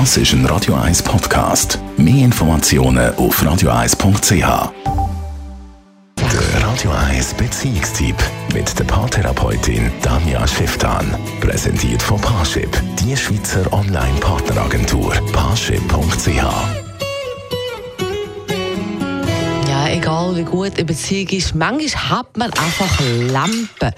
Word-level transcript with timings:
Das 0.00 0.16
ist 0.16 0.32
ein 0.32 0.44
Radio 0.46 0.74
1 0.74 1.04
Podcast. 1.04 1.78
Mehr 1.96 2.24
Informationen 2.24 3.14
auf 3.14 3.40
radio1.ch. 3.40 4.72
Der 6.16 6.64
Radio 6.64 6.90
1 6.90 7.34
Beziehungstyp 7.34 8.16
mit 8.52 8.76
der 8.76 8.82
Paartherapeutin 8.86 9.92
Danja 10.02 10.44
Schifftan. 10.48 11.16
Präsentiert 11.40 12.02
von 12.02 12.20
Paarship, 12.20 12.68
die 12.98 13.16
Schweizer 13.16 13.72
Online-Partneragentur. 13.72 15.12
Paarship.ch. 15.32 16.42
Egal 19.92 20.36
wie 20.36 20.42
gut 20.42 20.74
eine 20.74 20.84
Beziehung 20.86 21.28
ist, 21.28 21.54
manchmal 21.54 22.10
hat 22.10 22.36
man 22.36 22.50
einfach 22.50 22.98
Lampen. 23.30 23.94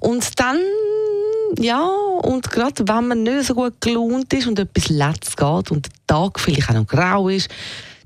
Und 0.00 0.38
dann 0.38 0.58
ja, 1.58 1.86
und 2.22 2.50
gerade 2.50 2.86
wenn 2.86 3.08
man 3.08 3.22
nicht 3.22 3.44
so 3.44 3.54
gut 3.54 3.80
gelohnt 3.80 4.32
ist 4.32 4.46
und 4.46 4.58
etwas 4.58 4.88
letzt 4.88 5.36
geht 5.36 5.70
und 5.70 5.86
der 5.86 5.92
Tag 6.06 6.40
vielleicht 6.40 6.70
auch 6.70 6.74
noch 6.74 6.86
grau 6.86 7.28
ist, 7.28 7.48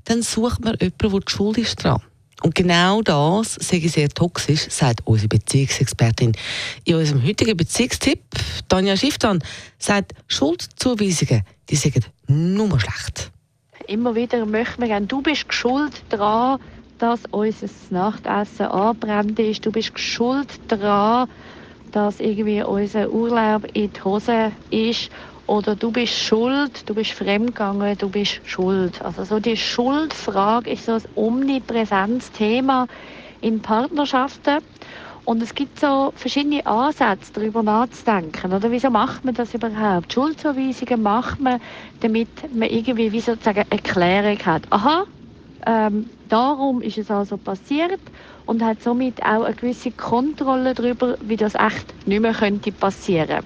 dann 0.05 0.21
sucht 0.21 0.63
man 0.63 0.75
jemanden, 0.79 0.97
der 1.11 1.19
die 1.19 1.31
Schuld 1.31 1.57
ist 1.57 1.83
dran. 1.83 2.01
Und 2.43 2.55
genau 2.55 3.01
das 3.01 3.55
sage 3.55 3.85
ich 3.85 3.93
sehr 3.93 4.09
toxisch, 4.09 4.67
sagt 4.69 4.99
unsere 5.05 5.29
Beziehungsexpertin. 5.29 6.33
In 6.83 6.95
unserem 6.95 7.25
heutigen 7.25 7.55
Beziehungstipp, 7.55 8.19
Tanja 8.67 8.97
Schifftan, 8.97 9.41
sagt, 9.79 10.13
Schuldzuweisungen, 10.27 11.43
die 11.69 11.75
sagen 11.77 12.03
nur 12.27 12.79
schlecht. 12.79 13.31
Immer 13.87 14.15
wieder 14.15 14.45
möchten 14.45 14.81
wir 14.81 14.89
gerne, 14.89 15.05
du 15.05 15.21
bist 15.21 15.45
schuld 15.53 16.03
daran, 16.09 16.59
dass 16.99 17.21
unser 17.31 17.67
Nachtessen 17.89 18.67
anbrennt 18.67 19.39
ist. 19.39 19.65
Du 19.65 19.71
bist 19.71 19.97
schuld 19.97 20.47
daran, 20.67 21.29
dass 21.93 22.19
irgendwie 22.19 22.63
unser 22.63 23.09
Urlaub 23.11 23.65
in 23.73 23.93
die 23.93 24.01
Hose 24.03 24.53
ist 24.69 25.09
oder 25.45 25.75
du 25.75 25.91
bist 25.91 26.13
schuld, 26.13 26.89
du 26.89 26.95
bist 26.95 27.11
fremdgegangen, 27.11 27.97
du 27.97 28.09
bist 28.09 28.41
schuld. 28.43 29.01
Also 29.01 29.23
so 29.23 29.39
die 29.39 29.57
Schuldfrage 29.57 30.71
ist 30.71 30.85
so 30.85 30.93
ein 30.93 31.03
omnipräsentes 31.15 32.31
Thema 32.31 32.87
in 33.41 33.61
Partnerschaften. 33.61 34.59
Und 35.25 35.41
es 35.41 35.53
gibt 35.53 35.79
so 35.79 36.11
verschiedene 36.15 36.65
Ansätze, 36.65 37.31
darüber 37.33 37.63
nachzudenken. 37.63 38.53
Oder 38.53 38.71
wieso 38.71 38.89
macht 38.89 39.23
man 39.23 39.33
das 39.35 39.53
überhaupt? 39.53 40.11
Schuldzuweisungen 40.11 41.01
macht 41.01 41.39
man, 41.39 41.59
damit 42.01 42.29
man 42.53 42.69
irgendwie 42.69 43.11
wie 43.11 43.21
sozusagen 43.21 43.63
eine 43.69 43.81
Klärung 43.81 44.39
hat. 44.45 44.65
Aha, 44.71 45.05
ähm, 45.65 46.09
darum 46.29 46.81
ist 46.81 46.97
es 46.97 47.11
also 47.11 47.37
passiert 47.37 48.01
und 48.45 48.63
hat 48.63 48.81
somit 48.81 49.21
auch 49.23 49.43
eine 49.43 49.55
gewisse 49.55 49.91
Kontrolle 49.91 50.73
darüber, 50.73 51.17
wie 51.21 51.37
das 51.37 51.55
echt 51.55 51.93
nicht 52.05 52.21
mehr 52.21 52.33
könnte 52.33 52.71
passieren. 52.71 53.45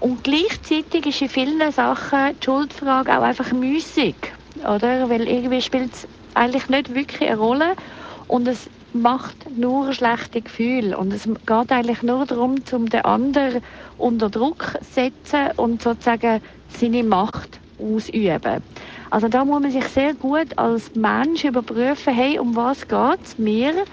Und 0.00 0.22
gleichzeitig 0.22 1.06
ist 1.06 1.22
in 1.22 1.28
vielen 1.28 1.72
Sachen 1.72 2.38
die 2.40 2.44
Schuldfrage 2.44 3.18
auch 3.18 3.22
einfach 3.22 3.52
müßig, 3.52 4.14
oder? 4.58 5.08
Weil 5.08 5.26
irgendwie 5.26 5.60
spielt 5.60 5.94
es 5.94 6.08
eigentlich 6.34 6.68
nicht 6.68 6.94
wirklich 6.94 7.28
eine 7.28 7.38
Rolle 7.38 7.74
und 8.28 8.46
es 8.46 8.70
macht 8.92 9.50
nur 9.50 9.92
schlechte 9.92 10.40
Gefühle 10.40 10.96
und 10.96 11.12
es 11.12 11.24
geht 11.24 11.72
eigentlich 11.72 12.02
nur 12.02 12.26
darum, 12.26 12.56
um 12.72 12.86
den 12.88 13.04
anderen 13.04 13.62
unter 13.96 14.30
Druck 14.30 14.64
zu 14.80 14.92
setzen 14.92 15.50
und 15.56 15.82
sozusagen 15.82 16.40
seine 16.68 17.02
Macht 17.02 17.60
ausüben. 17.78 18.62
Also 19.10 19.28
da 19.28 19.44
muss 19.44 19.60
man 19.62 19.70
sich 19.70 19.86
sehr 19.88 20.14
gut 20.14 20.56
als 20.58 20.94
Mensch 20.94 21.44
überprüfen, 21.44 22.12
hey, 22.14 22.38
um 22.38 22.54
was 22.56 22.86
geht 22.86 23.20
es 23.24 23.38
mir? 23.38 23.84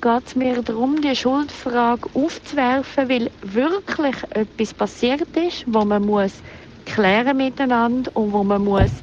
Geht 0.00 0.26
es 0.26 0.36
mir 0.36 0.62
darum, 0.62 1.00
die 1.00 1.14
Schuldfrage 1.14 2.08
aufzuwerfen, 2.14 3.08
weil 3.08 3.30
wirklich 3.42 4.16
etwas 4.30 4.74
passiert 4.74 5.36
ist, 5.36 5.64
wo 5.66 5.84
man 5.84 6.04
muss 6.04 6.42
klären 6.84 7.36
miteinander 7.36 8.10
und 8.14 8.32
wo 8.32 8.44
man 8.44 8.62
muss 8.62 9.02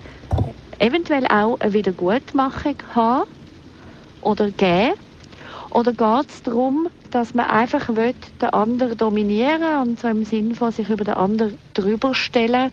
eventuell 0.80 1.26
auch 1.28 1.60
eine 1.60 1.74
Wiedergutmachung 1.74 2.78
haben 2.94 3.30
oder 4.22 4.52
geben? 4.52 4.96
Oder 5.70 5.94
geht 5.94 6.30
es 6.32 6.42
darum, 6.44 6.88
dass 7.10 7.34
man 7.34 7.48
einfach 7.48 7.90
will, 7.96 8.16
den 8.42 8.50
anderen 8.50 8.98
dominieren 8.98 9.82
und 9.82 10.00
so 10.00 10.08
im 10.08 10.24
Sinne 10.24 10.56
von 10.56 10.72
sich 10.72 10.90
über 10.90 11.04
den 11.04 11.16
anderen 11.16 11.58
drüber 11.74 12.14
stellen 12.14 12.72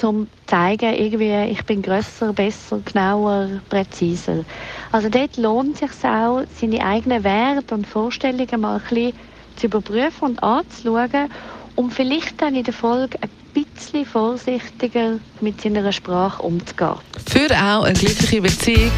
zum 0.00 0.28
zeigen, 0.46 0.94
irgendwie, 0.94 1.52
ich 1.52 1.62
bin 1.64 1.82
grösser, 1.82 2.32
besser, 2.32 2.80
genauer, 2.84 3.48
präziser. 3.68 4.44
Also 4.92 5.10
dort 5.10 5.36
lohnt 5.36 5.74
es 5.74 5.80
sich 5.80 6.04
auch, 6.04 6.42
seine 6.58 6.84
eigenen 6.84 7.22
Werte 7.22 7.74
und 7.74 7.86
Vorstellungen 7.86 8.60
mal 8.60 8.76
ein 8.76 8.82
bisschen 8.82 9.12
zu 9.56 9.66
überprüfen 9.66 10.28
und 10.28 10.42
anzuschauen, 10.42 11.30
um 11.76 11.90
vielleicht 11.90 12.40
dann 12.40 12.54
in 12.54 12.64
der 12.64 12.72
Folge 12.72 13.18
ein 13.20 13.28
bisschen 13.52 14.06
vorsichtiger 14.06 15.18
mit 15.40 15.60
seiner 15.60 15.92
Sprache 15.92 16.42
umzugehen. 16.42 16.96
Für 17.26 17.50
auch 17.52 17.84
eine 17.84 17.92
glückliche 17.92 18.40
Beziehung 18.40 18.92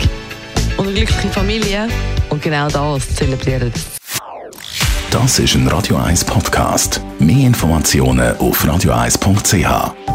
und 0.77 0.87
eine 0.87 0.95
glückliche 0.95 1.29
Familie 1.29 1.89
und 2.31 2.41
genau 2.41 2.69
das 2.69 3.15
zelebrieren. 3.17 3.73
Das 5.11 5.39
ist 5.39 5.55
ein 5.57 5.67
Radio 5.69 5.97
1 5.97 6.25
Podcast. 6.25 7.01
Mehr 7.19 7.47
Informationen 7.47 8.35
auf 8.39 8.65
radio1.ch. 8.65 10.12